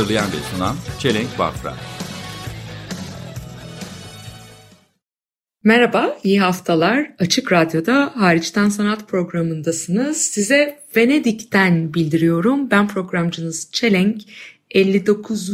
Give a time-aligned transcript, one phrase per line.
[0.00, 1.76] Hazırlayan ve sunan Çelenk Bafra.
[5.64, 7.12] Merhaba, iyi haftalar.
[7.18, 10.16] Açık Radyo'da Hariçten Sanat programındasınız.
[10.16, 12.70] Size Venedik'ten bildiriyorum.
[12.70, 14.22] Ben programcınız Çelenk.
[14.70, 15.50] 59.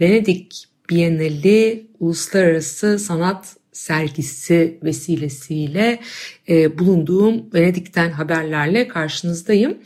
[0.00, 6.00] Venedik Bienali Uluslararası Sanat sergisi vesilesiyle
[6.48, 9.78] e, bulunduğum Venedik'ten haberlerle karşınızdayım.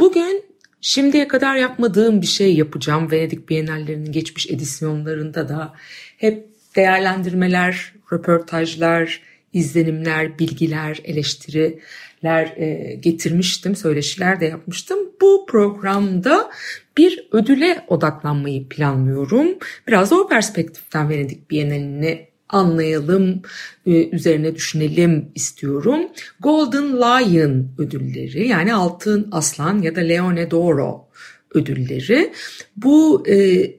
[0.00, 0.47] Bugün
[0.80, 3.10] şimdiye kadar yapmadığım bir şey yapacağım.
[3.10, 5.74] Venedik Bienallerinin geçmiş edisyonlarında da
[6.16, 6.46] hep
[6.76, 14.98] değerlendirmeler, röportajlar, izlenimler, bilgiler, eleştiriler e, getirmiştim, söyleşiler de yapmıştım.
[15.20, 16.50] Bu programda
[16.96, 19.48] bir ödüle odaklanmayı planlıyorum.
[19.88, 23.42] Biraz da o perspektiften Venedik Bienalini anlayalım,
[23.86, 26.00] e, üzerine düşünelim istiyorum.
[26.40, 31.08] Golden Lion ödülleri yani Altın Aslan ya da Leone d'Oro
[31.54, 32.32] ödülleri.
[32.76, 33.70] Bu e,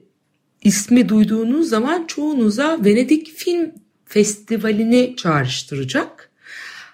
[0.62, 3.72] ismi duyduğunuz zaman çoğunuza Venedik Film
[4.04, 6.30] Festivali'ni çağrıştıracak.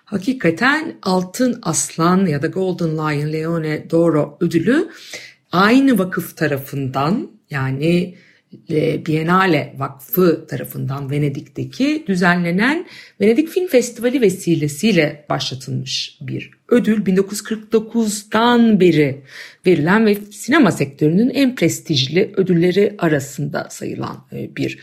[0.04, 4.88] Hakikaten Altın Aslan ya da Golden Lion Leone d'Oro ödülü
[5.52, 8.14] aynı vakıf tarafından yani
[9.06, 12.86] Biennale Vakfı tarafından Venedik'teki düzenlenen
[13.20, 17.04] Venedik Film Festivali vesilesiyle başlatılmış bir ödül.
[17.04, 19.22] 1949'dan beri
[19.66, 24.78] verilen ve sinema sektörünün en prestijli ödülleri arasında sayılan e, bir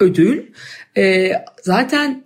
[0.00, 0.42] ödül.
[0.96, 2.24] E, zaten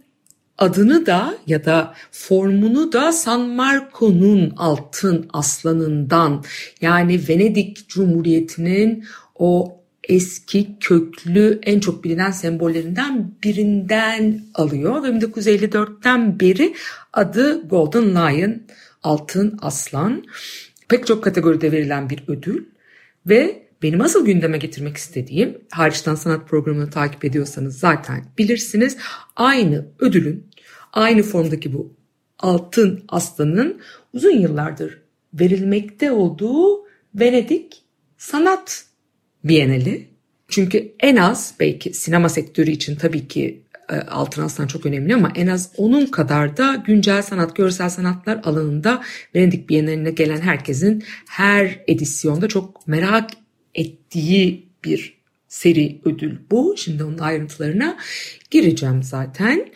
[0.58, 6.44] adını da ya da formunu da San Marco'nun altın aslanından
[6.80, 9.04] yani Venedik Cumhuriyeti'nin
[9.34, 9.79] o
[10.10, 16.74] eski köklü en çok bilinen sembollerinden birinden alıyor ve 1954'ten beri
[17.12, 18.62] adı Golden Lion
[19.02, 20.24] altın aslan
[20.88, 22.64] pek çok kategoride verilen bir ödül
[23.26, 28.96] ve benim asıl gündeme getirmek istediğim hariçten sanat programını takip ediyorsanız zaten bilirsiniz
[29.36, 30.50] aynı ödülün
[30.92, 31.96] aynı formdaki bu
[32.38, 33.80] altın aslanın
[34.12, 35.02] uzun yıllardır
[35.34, 37.82] verilmekte olduğu Venedik
[38.18, 38.89] Sanat
[39.44, 40.08] Bienali.
[40.48, 45.32] Çünkü en az belki sinema sektörü için tabii ki e, Altın Aslan çok önemli ama
[45.34, 49.02] en az onun kadar da güncel sanat, görsel sanatlar alanında
[49.34, 53.30] Venedik Bienali'ne gelen herkesin her edisyonda çok merak
[53.74, 56.74] ettiği bir seri ödül bu.
[56.76, 57.96] Şimdi onun ayrıntılarına
[58.50, 59.68] gireceğim zaten.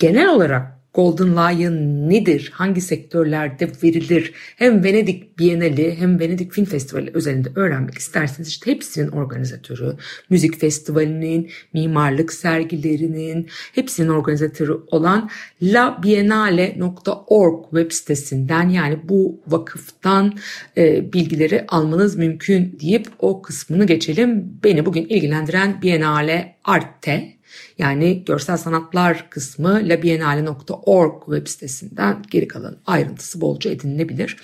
[0.00, 2.50] Genel olarak Golden Lion nedir?
[2.54, 4.32] Hangi sektörlerde verilir?
[4.56, 9.96] Hem Venedik Bienali hem Venedik Film Festivali özelinde öğrenmek isterseniz işte hepsinin organizatörü,
[10.30, 15.30] müzik festivalinin, mimarlık sergilerinin hepsinin organizatörü olan
[15.62, 20.38] labiennale.org web sitesinden yani bu vakıftan
[20.76, 24.60] e, bilgileri almanız mümkün deyip o kısmını geçelim.
[24.64, 27.41] Beni bugün ilgilendiren Biennale Arte
[27.78, 34.36] yani görsel sanatlar kısmı labiennale.org web sitesinden geri kalan ayrıntısı bolca edinilebilir.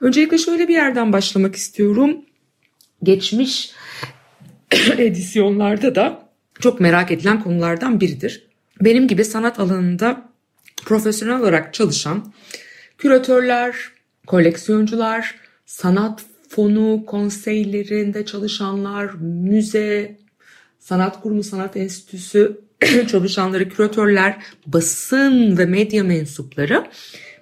[0.00, 2.16] Öncelikle şöyle bir yerden başlamak istiyorum.
[3.02, 3.72] Geçmiş
[4.98, 6.28] edisyonlarda da
[6.60, 8.46] çok merak edilen konulardan biridir.
[8.80, 10.30] Benim gibi sanat alanında
[10.84, 12.32] profesyonel olarak çalışan
[12.98, 13.76] küratörler,
[14.26, 15.34] koleksiyoncular,
[15.66, 20.18] sanat fonu konseylerinde çalışanlar, müze,
[20.90, 22.60] sanat kurumu, sanat enstitüsü
[23.10, 26.86] çalışanları, küratörler, basın ve medya mensupları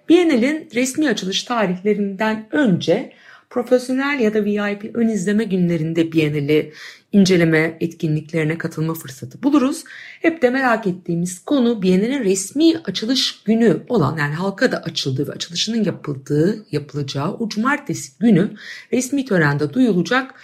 [0.09, 3.13] Biennale'in resmi açılış tarihlerinden önce
[3.51, 6.73] profesyonel ya da VIP ön izleme günlerinde Biennale
[7.13, 9.85] inceleme etkinliklerine katılma fırsatı buluruz.
[10.23, 15.33] Hep de merak ettiğimiz konu Biennale'nin resmi açılış günü olan yani halka da açıldığı ve
[15.33, 18.51] açılışının yapıldığı, yapılacağı o cumartesi günü
[18.93, 20.35] resmi törende duyulacak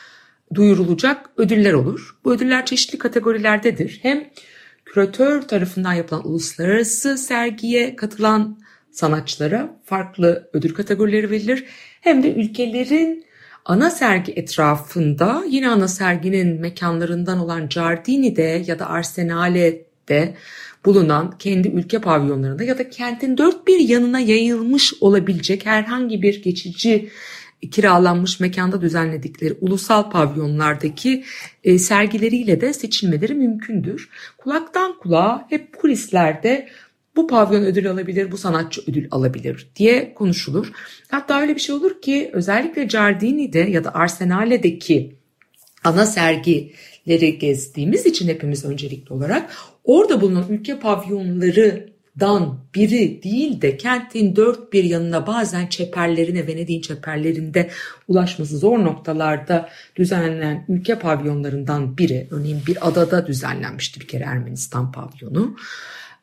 [0.55, 2.17] duyurulacak ödüller olur.
[2.25, 3.99] Bu ödüller çeşitli kategorilerdedir.
[4.03, 4.25] Hem
[4.85, 8.59] küratör tarafından yapılan uluslararası sergiye katılan
[8.91, 11.65] sanatçılara farklı ödül kategorileri verilir.
[12.01, 13.25] Hem de ülkelerin
[13.65, 20.35] ana sergi etrafında yine ana serginin mekanlarından olan Giardini'de ya da Arsenale'de
[20.85, 27.11] bulunan kendi ülke pavyonlarında ya da kentin dört bir yanına yayılmış olabilecek herhangi bir geçici
[27.71, 31.25] kiralanmış mekanda düzenledikleri ulusal pavyonlardaki
[31.65, 34.09] e, sergileriyle de seçilmeleri mümkündür.
[34.39, 36.69] Kulaktan kulağa hep kulislerde
[37.17, 40.73] bu pavyon ödül alabilir, bu sanatçı ödül alabilir diye konuşulur.
[41.09, 45.15] Hatta öyle bir şey olur ki özellikle Giardini'de ya da Arsenale'deki
[45.85, 50.79] ana sergileri gezdiğimiz için hepimiz öncelikli olarak orada bulunan ülke
[52.21, 57.71] pavyonlarından biri değil de kentin dört bir yanına bazen çeperlerine Venedik'in çeperlerinde
[58.09, 62.29] ulaşması zor noktalarda düzenlenen ülke pavyonlarından biri.
[62.31, 65.57] Örneğin bir adada düzenlenmişti bir kere Ermenistan pavyonu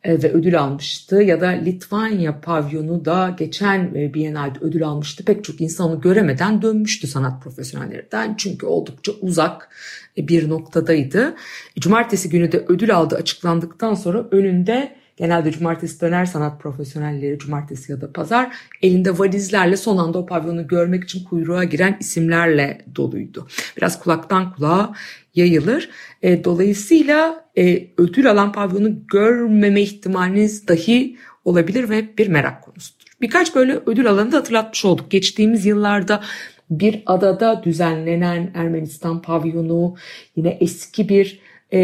[0.04, 5.26] e, ve ödül almıştı ya da Litvanya pavyonu da geçen e, Biennale'de ödül almıştı.
[5.26, 9.70] Pek çok insan onu göremeden dönmüştü sanat profesyonellerinden çünkü oldukça uzak
[10.18, 11.36] e, bir noktadaydı.
[11.80, 18.02] Cumartesi günü de ödül aldı açıklandıktan sonra önünde genelde cumartesi döner sanat profesyonelleri cumartesi ya
[18.02, 23.48] da pazar elinde valizlerle son anda o pavyonu görmek için kuyruğa giren isimlerle doluydu.
[23.78, 24.94] Biraz kulaktan kulağa
[25.36, 25.90] yayılır.
[26.22, 33.06] E, dolayısıyla e, ödül alan pavyonu görmeme ihtimaliniz dahi olabilir ve bir merak konusudur.
[33.22, 35.12] Birkaç böyle ödül alanı da hatırlatmış olduk.
[35.12, 36.24] Geçtiğimiz yıllarda
[36.70, 39.96] bir adada düzenlenen Ermenistan pavyonu,
[40.36, 41.40] yine eski bir
[41.74, 41.80] e,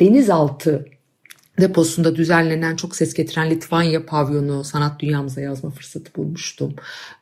[0.00, 0.86] denizaltı
[1.60, 6.74] deposunda düzenlenen çok ses getiren Litvanya pavyonu sanat dünyamıza yazma fırsatı bulmuştum.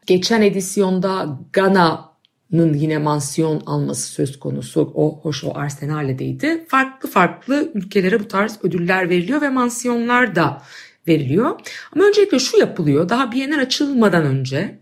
[0.06, 4.92] Geçen edisyonda Gana'nın yine mansiyon alması söz konusu.
[4.94, 6.64] O hoş o Arsenal'deydi.
[6.68, 10.62] Farklı farklı ülkelere bu tarz ödüller veriliyor ve mansiyonlar da
[11.08, 11.60] veriliyor.
[11.92, 13.08] Ama öncelikle şu yapılıyor.
[13.08, 14.78] Daha Biennial açılmadan önce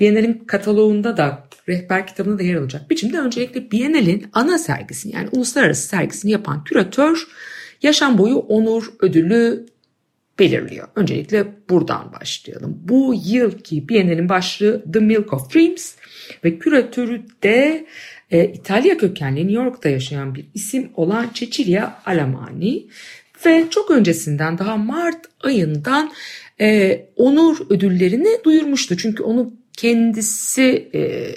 [0.00, 5.88] Biennale'in kataloğunda da rehber kitabında da yer alacak biçimde öncelikle Biennale'in ana sergisini yani uluslararası
[5.88, 7.26] sergisini yapan küratör
[7.84, 9.66] yaşam boyu onur ödülü
[10.38, 10.88] belirliyor.
[10.96, 12.78] Öncelikle buradan başlayalım.
[12.82, 15.94] Bu yılki Biennale'in başlığı The Milk of Dreams
[16.44, 17.86] ve küratörü de
[18.30, 22.86] e, İtalya kökenli New York'ta yaşayan bir isim olan Cecilia Alamani
[23.46, 26.12] ve çok öncesinden daha Mart ayından
[26.60, 28.96] e, onur ödüllerini duyurmuştu.
[28.96, 31.32] Çünkü onu kendisi e,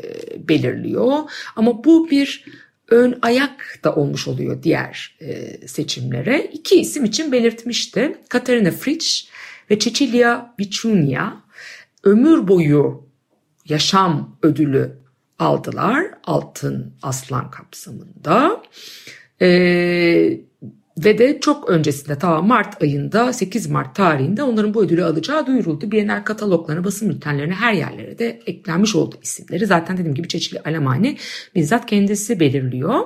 [0.49, 1.13] belirliyor
[1.55, 2.45] ama bu bir
[2.89, 6.50] ön ayak da olmuş oluyor diğer e, seçimlere.
[6.54, 8.18] İki isim için belirtmişti.
[8.30, 9.28] Katerina Fritsch
[9.72, 11.34] ve Cecilia Vicuña
[12.04, 13.07] ömür boyu
[13.66, 14.98] yaşam ödülü
[15.39, 18.63] aldılar Altın Aslan kapsamında.
[19.42, 20.42] Ee,
[20.97, 25.91] ve de çok öncesinde ta Mart ayında 8 Mart tarihinde onların bu ödülü alacağı duyuruldu.
[25.91, 29.65] Bienal kataloglarına, basın bültenlerine her yerlere de eklenmiş oldu isimleri.
[29.65, 31.17] Zaten dediğim gibi Çeçili Alemani
[31.55, 32.99] bizzat kendisi belirliyor.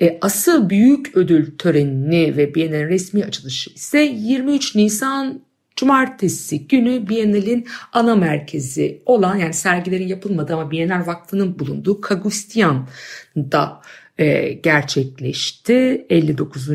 [0.00, 5.50] E, asıl büyük ödül törenini ve Bienal'in resmi açılışı ise 23 Nisan
[5.80, 13.80] Cumartesi günü Biennale'in ana merkezi olan yani sergilerin yapılmadığı ama Biennale Vakfı'nın bulunduğu Kagustian'da
[14.20, 16.68] e, gerçekleşti 59.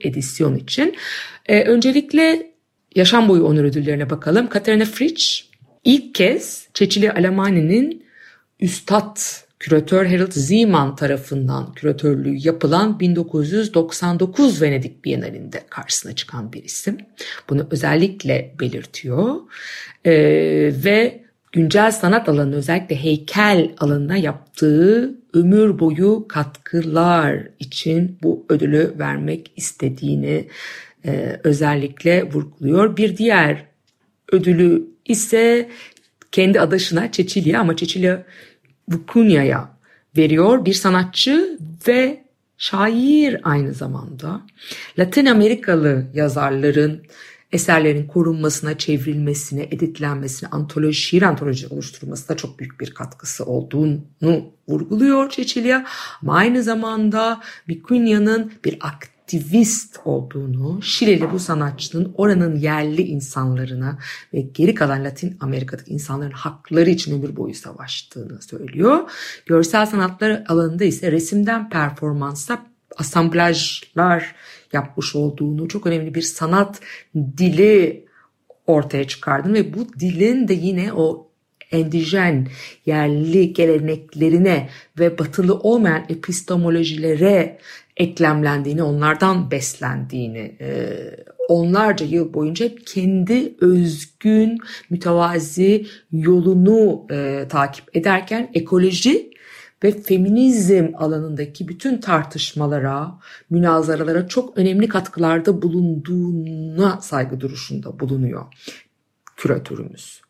[0.00, 0.96] edisyon için.
[1.46, 2.52] E, öncelikle
[2.96, 4.48] yaşam boyu onur ödüllerine bakalım.
[4.48, 5.42] Katerina Fritsch
[5.84, 8.04] ilk kez Çeçili Alemani'nin
[8.60, 9.16] Üstad
[9.58, 16.98] küratör Harold Zeeman tarafından küratörlüğü yapılan 1999 Venedik Bienalinde karşısına çıkan bir isim.
[17.48, 19.36] Bunu özellikle belirtiyor
[20.04, 20.12] ee,
[20.84, 29.52] ve güncel sanat alanı özellikle heykel alanına yaptığı ömür boyu katkılar için bu ödülü vermek
[29.56, 30.48] istediğini
[31.04, 32.96] e, özellikle vurguluyor.
[32.96, 33.64] Bir diğer
[34.32, 35.68] ödülü ise
[36.32, 38.24] kendi adaşına Çeçilya ama Çeçilya
[38.88, 39.68] Vukunya'ya
[40.16, 40.64] veriyor.
[40.64, 42.24] Bir sanatçı ve
[42.58, 44.40] şair aynı zamanda.
[44.98, 47.02] Latin Amerikalı yazarların
[47.52, 54.00] eserlerin korunmasına, çevrilmesine, editlenmesine, antoloji, şiir antoloji oluşturulmasına çok büyük bir katkısı olduğunu
[54.68, 55.86] vurguluyor Çeçilya.
[56.22, 63.98] Ama aynı zamanda Vicuña'nın bir aktivist olduğunu, Şileli bu sanatçının oranın yerli insanlarına
[64.34, 69.10] ve geri kalan Latin Amerika'daki insanların hakları için ömür boyu savaştığını söylüyor.
[69.46, 72.66] Görsel sanatlar alanında ise resimden performansa
[72.96, 74.34] asamblajlar
[74.72, 76.80] yapmış olduğunu, çok önemli bir sanat
[77.14, 78.04] dili
[78.66, 81.30] ortaya çıkardın ve bu dilin de yine o
[81.72, 82.46] endijen
[82.86, 87.58] yerli geleneklerine ve batılı olmayan epistemolojilere
[87.96, 90.88] eklemlendiğini, onlardan beslendiğini, e,
[91.48, 94.58] onlarca yıl boyunca hep kendi özgün,
[94.90, 99.30] mütevazi yolunu e, takip ederken ekoloji
[99.84, 103.18] ve feminizm alanındaki bütün tartışmalara,
[103.50, 108.44] münazaralara çok önemli katkılarda bulunduğuna saygı duruşunda bulunuyor
[109.36, 110.20] küratörümüz.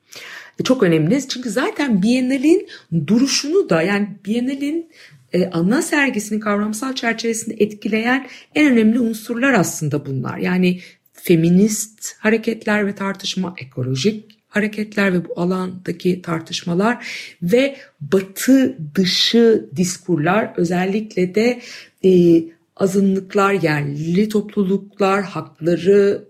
[0.60, 2.68] E, çok önemli çünkü zaten Biennale'in
[3.06, 4.90] duruşunu da yani Biennale'in
[5.32, 10.38] e, ana sergisinin kavramsal çerçevesinde etkileyen en önemli unsurlar aslında bunlar.
[10.38, 10.80] Yani
[11.12, 17.06] feminist hareketler ve tartışma, ekolojik hareketler ve bu alandaki tartışmalar
[17.42, 21.60] ve batı dışı diskurlar özellikle de
[22.04, 22.42] e,
[22.76, 26.24] azınlıklar, yerli topluluklar, hakları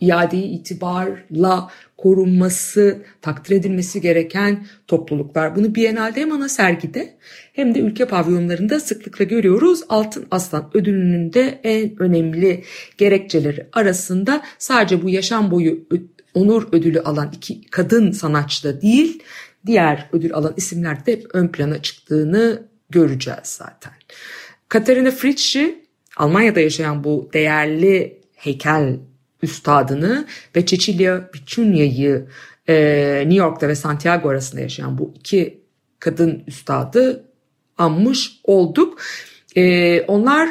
[0.00, 5.56] iade itibarla korunması, takdir edilmesi gereken topluluklar.
[5.56, 7.16] Bunu Biennale'de hem ana sergide
[7.52, 9.80] hem de ülke pavyonlarında sıklıkla görüyoruz.
[9.88, 12.64] Altın Aslan ödülünün de en önemli
[12.98, 15.86] gerekçeleri arasında sadece bu yaşam boyu
[16.36, 19.22] onur ödülü alan iki kadın sanatçı da değil,
[19.66, 23.92] diğer ödül alan isimler de hep ön plana çıktığını göreceğiz zaten.
[24.68, 25.74] Katarina Fritzsche,
[26.16, 28.98] Almanya'da yaşayan bu değerli heykel
[29.42, 30.26] üstadını
[30.56, 32.26] ve Cecilia Pichunya'yı
[32.68, 32.74] e,
[33.18, 35.60] New York'ta ve Santiago arasında yaşayan bu iki
[36.00, 37.24] kadın üstadı
[37.78, 39.00] anmış olduk.
[39.56, 40.48] E, onlar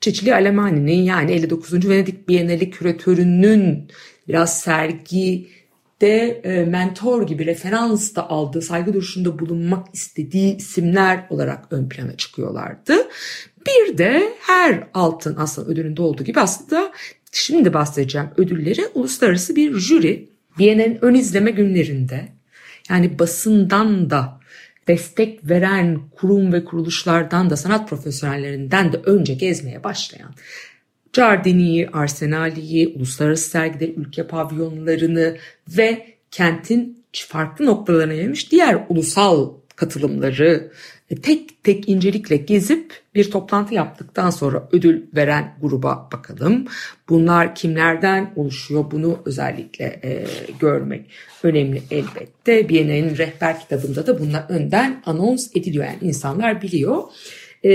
[0.00, 1.88] Cecilia Alemani'nin yani 59.
[1.88, 3.88] Venedik Bienali küratörünün
[4.28, 11.88] biraz sergide e, mentor gibi referans da aldığı, saygı duruşunda bulunmak istediği isimler olarak ön
[11.88, 12.94] plana çıkıyorlardı.
[13.66, 16.92] Bir de her altın aslan ödülünde olduğu gibi aslında
[17.32, 22.28] şimdi bahsedeceğim ödülleri uluslararası bir jüri Biennale'nin ön izleme günlerinde
[22.90, 24.40] yani basından da
[24.88, 30.34] destek veren kurum ve kuruluşlardan da sanat profesyonellerinden de önce gezmeye başlayan
[31.18, 35.36] Giardini'yi, Arsenali'yi, uluslararası sergileri, ülke pavyonlarını
[35.68, 40.72] ve kentin farklı noktalarına yayılmış diğer ulusal katılımları
[41.22, 46.64] tek tek incelikle gezip bir toplantı yaptıktan sonra ödül veren gruba bakalım.
[47.08, 50.26] Bunlar kimlerden oluşuyor bunu özellikle e,
[50.60, 51.10] görmek
[51.42, 52.68] önemli elbette.
[52.68, 57.02] Biennale'nin rehber kitabında da bunlar önden anons ediliyor yani insanlar biliyor.
[57.62, 57.72] Ee,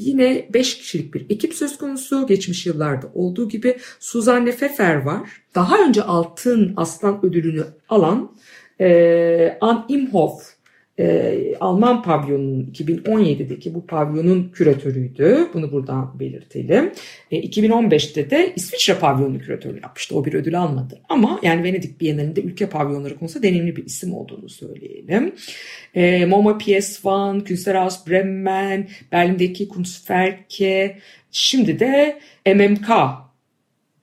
[0.00, 2.26] yine 5 kişilik bir ekip söz konusu.
[2.26, 5.30] Geçmiş yıllarda olduğu gibi Suzanne Pfeffer var.
[5.54, 8.32] Daha önce Altın Aslan ödülünü alan
[8.80, 10.53] e, Ann Imhoff
[10.98, 15.48] e, Alman pavyonunun 2017'deki bu pavyonun küratörüydü.
[15.54, 16.92] Bunu buradan belirtelim.
[17.30, 20.16] E, 2015'te de İsviçre pavyonunun küratörünü yapmıştı.
[20.16, 21.00] O bir ödül almadı.
[21.08, 25.34] Ama yani Venedik Bienalinde ülke pavyonları konusunda deneyimli bir isim olduğunu söyleyelim.
[25.94, 30.98] E, Moma PS1, Künstlerhaus Bremen, Berlin'deki Kunstwerke,
[31.30, 32.88] şimdi de MMK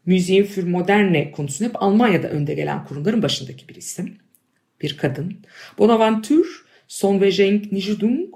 [0.06, 4.18] Museum für Moderne konusunda hep Almanya'da önde gelen kurumların başındaki bir isim.
[4.82, 5.38] Bir kadın.
[5.78, 6.48] Bonaventure
[6.92, 8.30] Sonvejenk Nijudung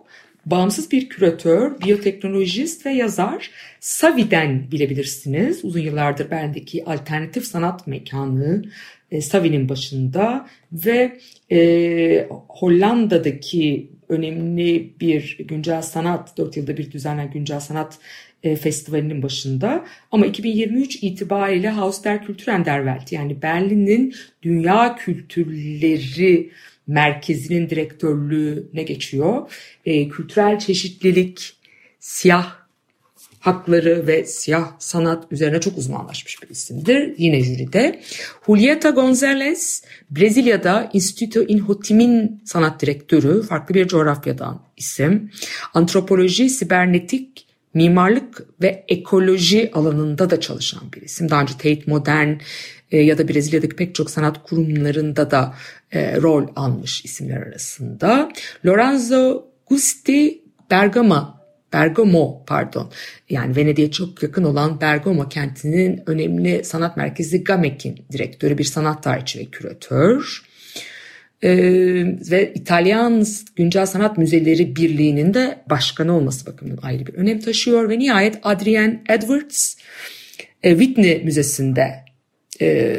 [0.45, 3.51] bağımsız bir küratör, biyoteknolojist ve yazar.
[3.79, 5.65] Savi'den bilebilirsiniz.
[5.65, 8.63] Uzun yıllardır bendeki alternatif sanat mekanı
[9.11, 11.17] e, Savi'nin başında ve
[11.51, 17.97] e, Hollanda'daki önemli bir güncel sanat, 4 yılda bir düzenlenen güncel sanat
[18.43, 19.85] e, festivalinin başında.
[20.11, 26.51] Ama 2023 itibariyle Haus der Kulturen der Welt yani Berlin'in dünya kültürleri
[26.87, 29.51] merkezinin direktörlüğüne geçiyor.
[29.85, 31.53] E, kültürel çeşitlilik,
[31.99, 32.65] siyah
[33.45, 37.13] hakları ve siyah sanat üzerine çok uzmanlaşmış bir isimdir.
[37.17, 38.01] Yine jüride.
[38.47, 45.31] Julieta Gonzalez, Brezilya'da Instituto Inhotim'in sanat direktörü, farklı bir coğrafyadan isim.
[45.73, 47.44] Antropoloji, sibernetik,
[47.75, 51.29] mimarlık ve ekoloji alanında da çalışan bir isim.
[51.29, 52.33] Daha önce Tate Modern
[52.91, 55.55] e, ya da Brezilya'daki pek çok sanat kurumlarında da
[55.91, 58.29] e, rol almış isimler arasında.
[58.65, 60.41] Lorenzo Gusti
[60.71, 61.35] Bergamo
[61.73, 62.91] Bergamo pardon
[63.29, 69.39] yani Venedik'e çok yakın olan Bergamo kentinin önemli sanat merkezi Gamek'in direktörü bir sanat tarihçi
[69.39, 70.45] ve küratör.
[71.45, 71.51] Ee,
[72.31, 73.25] ve İtalyan
[73.55, 77.89] Güncel Sanat Müzeleri Birliği'nin de başkanı olması bakımından ayrı bir önem taşıyor.
[77.89, 79.75] Ve nihayet Adrian Edwards
[80.63, 81.95] e, Whitney Müzesi'nde
[82.61, 82.95] e,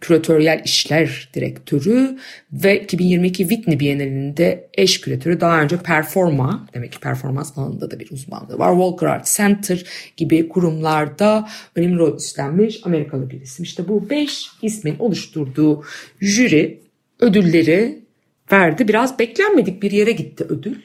[0.00, 2.18] küratöryel işler direktörü
[2.52, 8.10] ve 2022 Whitney Bienalinde eş küratörü daha önce Performa demek ki performans alanında da bir
[8.10, 8.72] uzmanlığı var.
[8.72, 9.84] Walker Art Center
[10.16, 13.62] gibi kurumlarda önemli rol üstlenmiş Amerikalı bir isim.
[13.62, 15.84] İşte bu beş ismin oluşturduğu
[16.20, 16.81] jüri
[17.22, 18.04] ödülleri
[18.52, 18.88] verdi.
[18.88, 20.76] Biraz beklenmedik bir yere gitti ödül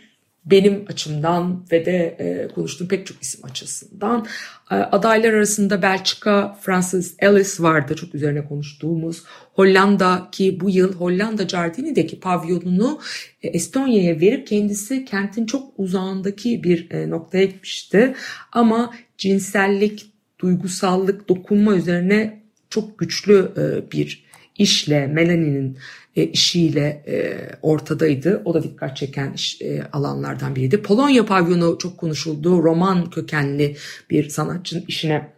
[0.51, 4.25] benim açımdan ve de e, konuştuğum pek çok isim açısından.
[4.71, 9.23] E, adaylar arasında Belçika, Francis Ellis vardı çok üzerine konuştuğumuz.
[9.53, 12.99] Hollanda ki bu yıl Hollanda Giardini'deki pavyonunu
[13.43, 18.15] e, Estonya'ya verip kendisi kentin çok uzağındaki bir e, noktaya gitmişti.
[18.51, 24.27] Ama cinsellik, duygusallık, dokunma üzerine çok güçlü e, bir
[24.57, 25.77] işle, Melanie'nin
[26.15, 28.41] e, işiyle e, ortadaydı.
[28.45, 30.81] O da dikkat çeken iş, e, alanlardan biriydi.
[30.81, 32.63] Polonya pavyonu çok konuşuldu.
[32.63, 33.75] Roman kökenli
[34.09, 35.33] bir sanatçının işine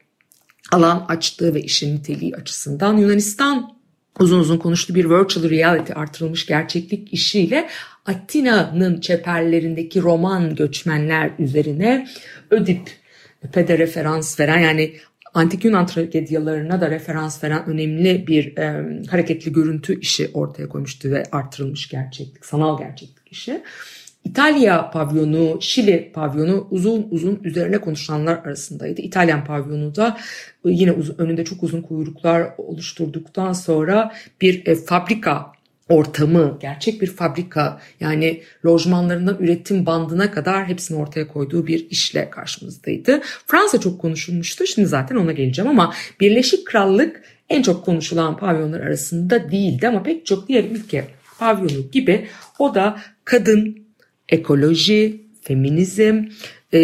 [0.72, 3.80] alan açtığı ve işin niteliği açısından Yunanistan
[4.20, 7.70] uzun uzun konuştuğu bir virtual reality artırılmış gerçeklik işiyle
[8.06, 12.08] Atina'nın çeperlerindeki roman göçmenler üzerine
[12.52, 13.00] Ödip
[13.54, 14.94] Pede referans veren yani
[15.34, 21.24] antik Yunan tragedyalarına da referans veren önemli bir e, hareketli görüntü işi ortaya koymuştu ve
[21.32, 23.64] artırılmış gerçeklik, sanal gerçeklik işi.
[24.24, 29.02] İtalya pavyonu, Şili pavyonu uzun uzun üzerine konuşulanlar arasındaydı.
[29.02, 30.18] İtalyan pavyonu da
[30.66, 35.52] yine uzun, önünde çok uzun kuyruklar oluşturduktan sonra bir e, fabrika
[35.90, 43.22] ortamı, gerçek bir fabrika yani lojmanlarından üretim bandına kadar hepsini ortaya koyduğu bir işle karşımızdaydı.
[43.48, 44.68] Fransa çok konuşulmuştu.
[44.68, 50.26] Şimdi zaten ona geleceğim ama Birleşik Krallık en çok konuşulan pavyonlar arasında değildi ama pek
[50.26, 51.08] çok diğer ülke
[51.40, 52.28] pavyonu gibi
[52.60, 53.78] o da kadın,
[54.30, 56.24] ekoloji, feminizm,
[56.74, 56.80] e,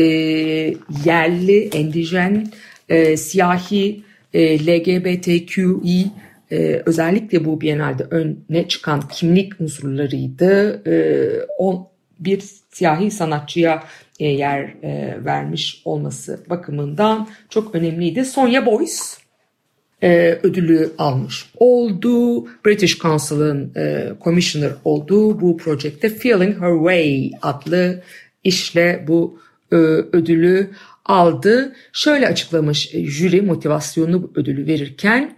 [1.06, 2.48] yerli, endijen,
[2.90, 6.06] e, siyahi, e, LGBTQI
[6.52, 10.82] e, özellikle bu Biennale'de öne çıkan kimlik unsurlarıydı.
[10.88, 10.96] E,
[11.58, 11.88] on,
[12.20, 13.84] bir siyahi sanatçıya
[14.20, 18.26] e, yer e, vermiş olması bakımından çok önemliydi.
[18.26, 18.94] Sonya Boyce
[20.04, 22.46] e, ödülü almış oldu.
[22.66, 28.02] British Council'ın e, commissioner olduğu bu projekte Feeling Her Way adlı
[28.44, 29.40] işle bu
[29.72, 30.70] e, ödülü
[31.06, 31.76] aldı.
[31.94, 35.38] Şöyle açıklamış e, jüri motivasyonlu ödülü verirken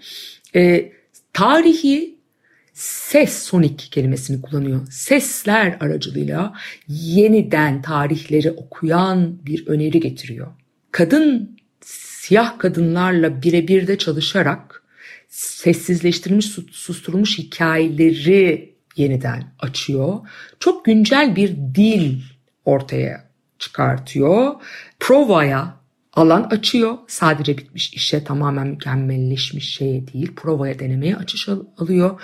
[0.56, 0.92] e,
[1.38, 2.18] tarihi
[2.74, 4.88] ses sonik kelimesini kullanıyor.
[4.92, 6.54] Sesler aracılığıyla
[6.88, 10.48] yeniden tarihleri okuyan bir öneri getiriyor.
[10.92, 14.84] Kadın siyah kadınlarla birebir de çalışarak
[15.28, 20.18] sessizleştirilmiş, susturulmuş hikayeleri yeniden açıyor.
[20.60, 22.22] Çok güncel bir dil
[22.66, 23.30] ortaya
[23.60, 24.54] çıkartıyor.
[25.00, 25.78] Provaya
[26.18, 26.98] alan açıyor.
[27.08, 30.36] Sadece bitmiş işe tamamen mükemmelleşmiş şeye değil.
[30.36, 32.22] Provaya denemeye açış alıyor.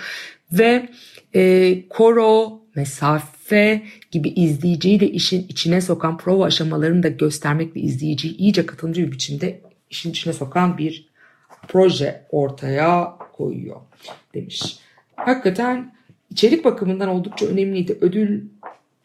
[0.52, 0.88] Ve
[1.34, 8.36] e, koro, mesafe gibi izleyiciyi de işin içine sokan prova aşamalarını da göstermek ve izleyiciyi
[8.36, 11.08] iyice katılımcı bir biçimde işin içine sokan bir
[11.68, 13.80] proje ortaya koyuyor
[14.34, 14.76] demiş.
[15.16, 15.94] Hakikaten
[16.30, 17.98] içerik bakımından oldukça önemliydi.
[18.00, 18.44] Ödül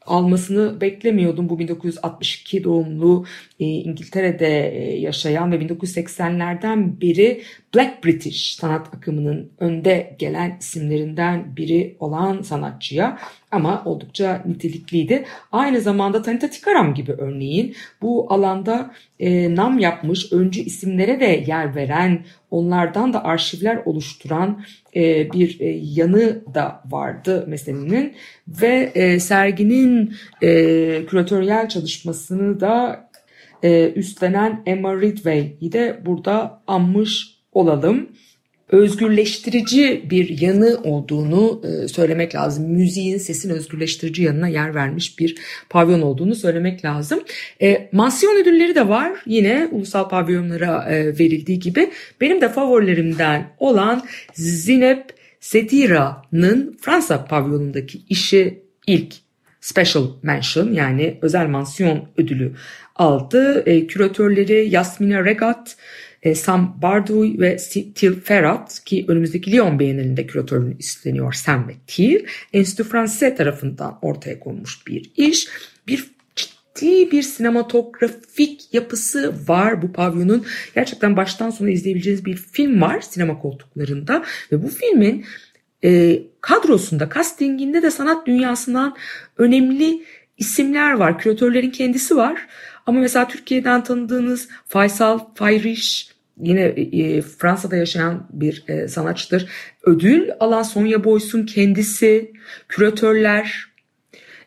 [0.09, 1.49] almasını beklemiyordum.
[1.49, 3.25] Bu 1962 doğumlu
[3.59, 7.41] e, İngiltere'de e, yaşayan ve 1980'lerden beri
[7.75, 13.19] Black British sanat akımının önde gelen isimlerinden biri olan sanatçıya
[13.51, 15.25] ama oldukça nitelikliydi.
[15.51, 21.75] Aynı zamanda Tanita Tikaram gibi örneğin bu alanda e, nam yapmış öncü isimlere de yer
[21.75, 24.63] veren onlardan da arşivler oluşturan
[24.95, 28.13] e, bir e, yanı da vardı meselenin
[28.47, 30.47] ve e, serginin e,
[31.05, 33.09] küratöryel çalışmasını da
[33.63, 38.09] e, üstlenen Emma Ridway'i de burada anmış olalım
[38.71, 42.71] özgürleştirici bir yanı olduğunu e, söylemek lazım.
[42.71, 45.35] Müziğin sesin özgürleştirici yanına yer vermiş bir
[45.69, 47.19] pavyon olduğunu söylemek lazım.
[47.61, 49.11] E, mansiyon ödülleri de var.
[49.25, 51.91] Yine ulusal pavyonlara e, verildiği gibi.
[52.21, 55.05] Benim de favorilerimden olan Zinep
[55.39, 59.13] Setira'nın Fransa pavyonundaki işi ilk
[59.61, 62.53] special mention yani özel mansiyon ödülü
[62.95, 63.63] aldı.
[63.65, 65.77] E, küratörleri Yasmina Regat,
[66.23, 67.57] e, Sam Barduy ve
[67.95, 72.25] Til Ferrat ki önümüzdeki Lyon Bienalinde küratörlüğünü üstleniyor Sam ve Til.
[72.53, 75.47] Enstitü Fransız tarafından ortaya konmuş bir iş.
[75.87, 76.05] Bir
[76.35, 80.45] ciddi bir sinematografik yapısı var bu pavyonun.
[80.75, 85.25] Gerçekten baştan sona izleyebileceğiniz bir film var sinema koltuklarında ve bu filmin
[85.83, 88.95] e, kadrosunda, castinginde de sanat dünyasından
[89.37, 90.03] önemli
[90.37, 91.19] isimler var.
[91.19, 92.47] Küratörlerin kendisi var.
[92.89, 96.09] Ama mesela Türkiye'den tanıdığınız Faysal Fayriş
[96.41, 99.49] yine e, Fransa'da yaşayan bir e, sanatçıdır.
[99.83, 102.31] Ödül alan Sonya Boyce'un kendisi,
[102.67, 103.65] küratörler,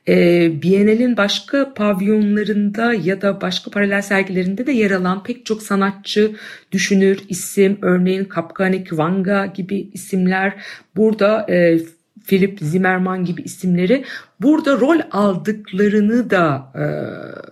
[0.08, 0.14] e,
[0.62, 6.36] Biennale'in başka pavyonlarında ya da başka paralel sergilerinde de yer alan pek çok sanatçı,
[6.72, 10.52] düşünür, isim, örneğin Kapkane Kwanga gibi isimler
[10.96, 11.78] burada e,
[12.26, 14.04] Philip Zimmerman gibi isimleri
[14.40, 16.84] burada rol aldıklarını da e,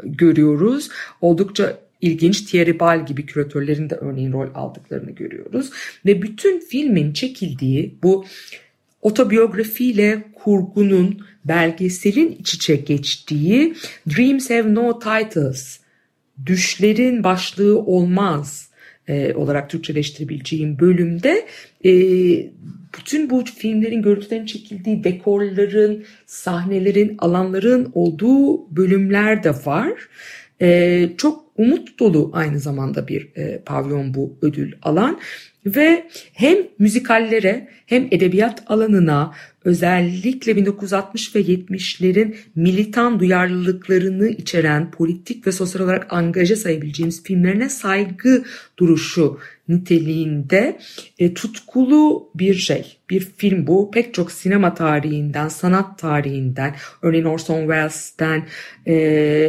[0.04, 0.88] görüyoruz.
[1.20, 5.70] Oldukça ilginç Thierry Bal gibi küratörlerin de örneğin rol aldıklarını görüyoruz.
[6.06, 8.24] Ve bütün filmin çekildiği bu
[9.02, 13.74] otobiyografiyle kurgunun, belgeselin iç içe geçtiği
[14.09, 15.80] Dreams Have No Titles,
[16.46, 18.69] Düşlerin Başlığı Olmaz
[19.08, 21.46] e, olarak Türkçeleştirebileceğim bölümde
[21.84, 21.92] e,
[22.98, 29.92] bütün bu filmlerin görüntülerin çekildiği dekorların, sahnelerin, alanların olduğu bölümler de var.
[30.62, 35.20] E, çok umut dolu aynı zamanda bir e, pavyon bu ödül alan
[35.66, 45.53] ve hem müzikallere hem edebiyat alanına özellikle 1960 ve 70'lerin militan duyarlılıklarını içeren politik ve
[45.53, 48.44] sosyal olarak angaja sayabileceğimiz filmlerine saygı
[48.79, 49.38] duruşu
[49.70, 50.78] niteliğinde
[51.18, 52.96] e, tutkulu bir şey.
[53.11, 53.90] Bir film bu.
[53.90, 58.46] Pek çok sinema tarihinden, sanat tarihinden, örneğin Orson Welles'ten
[58.87, 58.94] e,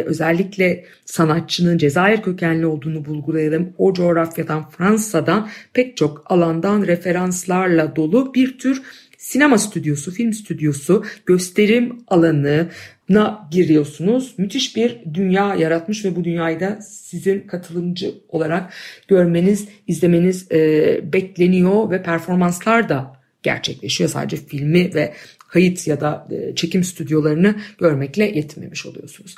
[0.05, 3.73] özellikle sanatçının Cezayir kökenli olduğunu bulgulayalım.
[3.77, 8.81] O coğrafyadan, Fransa'dan pek çok alandan referanslarla dolu bir tür
[9.21, 14.33] sinema stüdyosu, film stüdyosu, gösterim alanına giriyorsunuz.
[14.37, 18.73] Müthiş bir dünya yaratmış ve bu dünyayı da sizin katılımcı olarak
[19.07, 24.09] görmeniz, izlemeniz e, bekleniyor ve performanslar da gerçekleşiyor.
[24.09, 25.13] Sadece filmi ve
[25.47, 29.35] kayıt ya da e, çekim stüdyolarını görmekle yetinmemiş oluyorsunuz.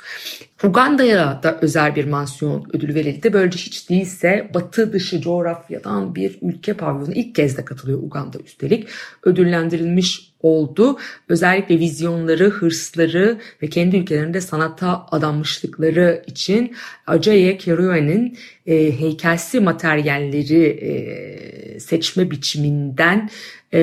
[0.62, 3.32] Uganda'ya da özel bir mansiyon ödülü verildi.
[3.32, 8.88] Böylece hiç değilse batı dışı coğrafyadan bir ülke pavyonu ilk kez de katılıyor Uganda üstelik.
[9.22, 10.98] Ödüllendirilmiş oldu.
[11.28, 21.80] Özellikle vizyonları, hırsları ve kendi ülkelerinde sanata adanmışlıkları için Ajaye Kerouan'in e, heykelsi materyalleri e,
[21.80, 23.30] seçme biçiminden
[23.72, 23.80] e,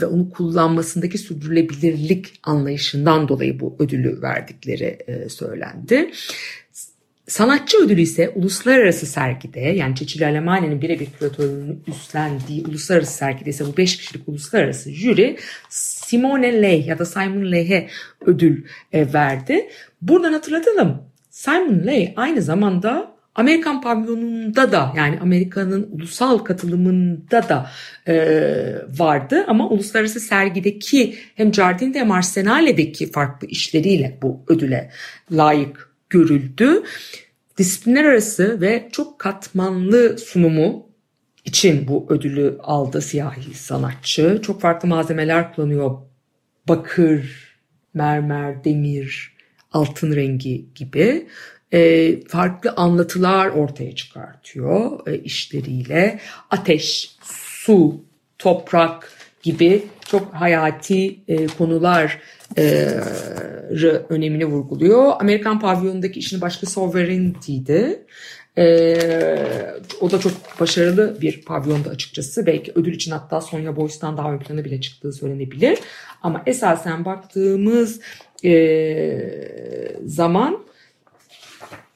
[0.00, 6.10] ve onu kullanmasındaki sürdürülebilirlik anlayışından dolayı bu ödülü verdikleri e, söylendi.
[7.28, 13.76] Sanatçı ödülü ise uluslararası sergide yani Çeçil Alemani'nin birebir küratörlüğünü üstlendiği uluslararası sergide ise bu
[13.76, 15.36] 5 kişilik uluslararası jüri
[15.68, 17.88] Simone Ley ya da Simon Ley'e
[18.20, 19.68] ödül e, verdi.
[20.02, 27.70] Buradan hatırlatalım Simon Ley aynı zamanda Amerikan pavyonunda da yani Amerika'nın ulusal katılımında da
[28.08, 28.14] e,
[28.98, 34.90] vardı ama uluslararası sergideki hem Jardin'de hem Arsenale'deki farklı işleriyle bu ödüle
[35.32, 36.82] layık görüldü.
[37.58, 40.88] Disiplinler arası ve çok katmanlı sunumu
[41.44, 44.40] için bu ödülü aldı siyahi sanatçı.
[44.42, 45.96] Çok farklı malzemeler kullanıyor.
[46.68, 47.48] Bakır,
[47.94, 49.36] mermer, demir,
[49.72, 51.26] altın rengi gibi
[51.72, 56.20] e, farklı anlatılar ortaya çıkartıyor e, işleriyle.
[56.50, 58.04] Ateş, su,
[58.38, 62.18] toprak gibi çok hayati e, konular
[64.08, 65.12] önemini vurguluyor.
[65.20, 68.06] Amerikan pavyonundaki işini başka Sovereignty'di.
[68.58, 68.98] Ee,
[70.00, 72.46] o da çok başarılı bir pavyonda açıkçası.
[72.46, 75.78] Belki ödül için hatta Sonya Boyce'dan daha ön plana bile çıktığı söylenebilir.
[76.22, 78.00] Ama esasen baktığımız
[78.44, 78.50] e,
[80.04, 80.64] zaman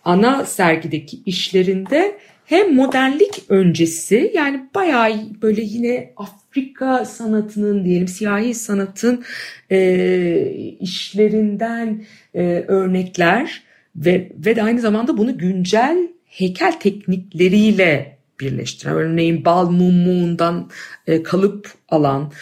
[0.05, 9.25] ana sergideki işlerinde hem modernlik öncesi yani bayağı böyle yine Afrika sanatının diyelim siyahi sanatın
[9.71, 13.63] e, işlerinden e, örnekler
[13.97, 20.71] ve, ve de aynı zamanda bunu güncel heykel teknikleriyle birleştiren örneğin bal mumundan
[21.07, 22.33] e, kalıp alan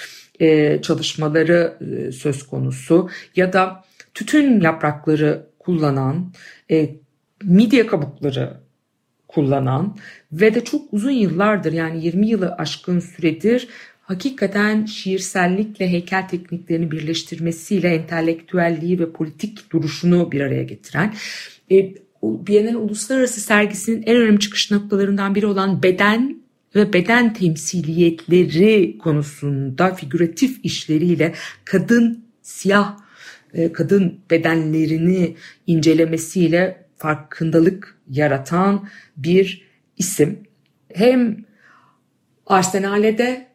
[0.41, 3.85] e, çalışmaları e, söz konusu ya da
[4.15, 6.33] tütün yaprakları kullanan
[6.71, 6.91] e,
[7.45, 8.61] midye kabukları
[9.35, 9.97] kullanan
[10.33, 13.69] ve de çok uzun yıllardır yani 20 yılı aşkın süredir
[14.03, 21.14] hakikaten şiirsellikle heykel tekniklerini birleştirmesiyle entelektüelliği ve politik duruşunu bir araya getiren
[21.71, 26.40] e, Biennial Uluslararası Sergisi'nin en önemli çıkış noktalarından biri olan beden
[26.75, 32.97] ve beden temsiliyetleri konusunda figüratif işleriyle kadın siyah
[33.55, 39.67] e, kadın bedenlerini incelemesiyle farkındalık yaratan bir
[39.99, 40.43] isim.
[40.95, 41.45] Hem
[42.47, 43.47] Arsenale'de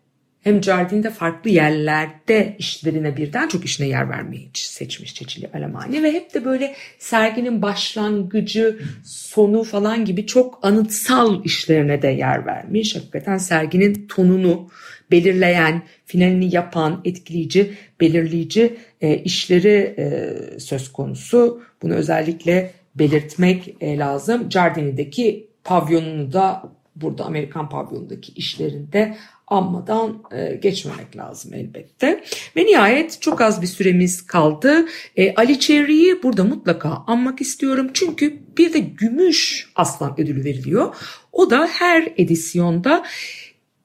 [0.41, 6.33] hem Jardin'de farklı yerlerde işlerine birden çok işine yer vermeyi seçmiş Çeçili Alemani ve hep
[6.33, 12.95] de böyle serginin başlangıcı, sonu falan gibi çok anıtsal işlerine de yer vermiş.
[12.95, 14.69] Hakikaten serginin tonunu
[15.11, 21.63] belirleyen, finalini yapan, etkileyici, belirleyici e, işleri e, söz konusu.
[21.81, 24.51] Bunu özellikle belirtmek e, lazım.
[24.51, 26.63] Jardini'deki pavyonunu da
[26.95, 32.23] burada Amerikan pavyonundaki işlerinde anmadan e, geçmemek lazım elbette.
[32.55, 34.85] Ve nihayet çok az bir süremiz kaldı.
[35.15, 37.89] E, Ali Cherry'i burada mutlaka anmak istiyorum.
[37.93, 40.95] Çünkü bir de gümüş aslan ödülü veriliyor.
[41.31, 43.05] O da her edisyonda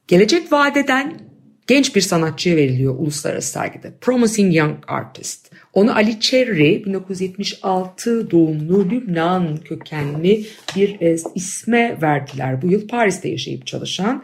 [0.09, 1.30] gelecek vadeden
[1.71, 3.93] genç bir sanatçıya veriliyor uluslararası sergide.
[4.01, 5.53] Promising Young Artist.
[5.73, 12.63] Onu Ali Cherry 1976 doğumlu Lübnan kökenli bir e, isme verdiler.
[12.63, 14.23] Bu yıl Paris'te yaşayıp çalışan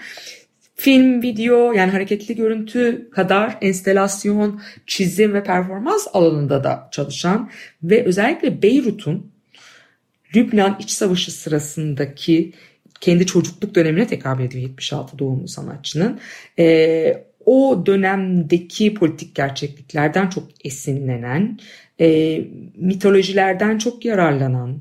[0.74, 7.50] film, video yani hareketli görüntü kadar enstelasyon, çizim ve performans alanında da çalışan
[7.82, 9.30] ve özellikle Beyrut'un
[10.37, 12.52] Lübnan İç Savaşı sırasındaki
[13.00, 16.20] kendi çocukluk dönemine tekabül ediyor 76 doğumlu sanatçının.
[16.59, 21.59] Ee, o dönemdeki politik gerçekliklerden çok esinlenen,
[22.00, 22.40] e,
[22.76, 24.80] mitolojilerden çok yararlanan,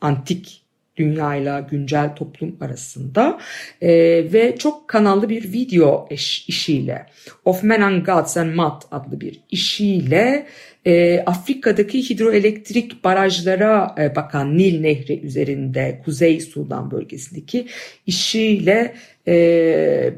[0.00, 0.62] antik
[0.96, 3.38] dünyayla güncel toplum arasında
[3.80, 3.90] e,
[4.32, 7.06] ve çok kanallı bir video iş, işiyle
[7.44, 10.46] Of Men and Gods and Mud adlı bir işiyle
[10.86, 17.66] e, Afrika'daki hidroelektrik barajlara e, bakan Nil Nehri üzerinde Kuzey Sudan bölgesindeki
[18.06, 18.94] işiyle
[19.28, 20.14] e,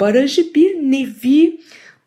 [0.00, 1.60] barajı bir nevi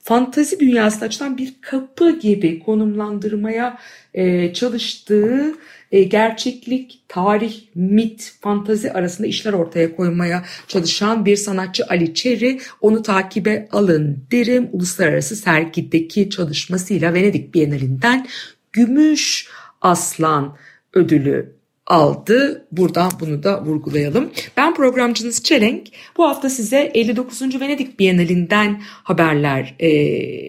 [0.03, 3.77] fantazi dünyasına açılan bir kapı gibi konumlandırmaya
[4.13, 5.53] e, çalıştığı
[5.91, 12.60] e, gerçeklik, tarih, mit, fantazi arasında işler ortaya koymaya çalışan bir sanatçı Ali Çeri.
[12.82, 14.69] Onu takibe alın derim.
[14.71, 18.27] Uluslararası sergideki çalışmasıyla Venedik Bienalinden
[18.71, 19.47] Gümüş
[19.82, 20.58] Aslan
[20.93, 22.67] ödülü aldı.
[22.72, 24.32] Buradan bunu da vurgulayalım.
[24.58, 25.88] Ben programcınız Çelenk.
[26.17, 27.41] Bu hafta size 59.
[27.62, 29.91] Venedik Bienalinden haberler e,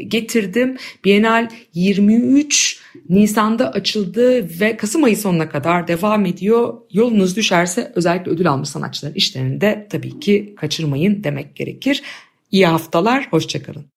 [0.02, 0.76] getirdim.
[1.04, 6.74] Bienal 23 Nisan'da açıldı ve Kasım ayı sonuna kadar devam ediyor.
[6.92, 12.02] Yolunuz düşerse özellikle ödül almış sanatçıların işlerini de tabii ki kaçırmayın demek gerekir.
[12.50, 13.86] İyi haftalar, hoşçakalın.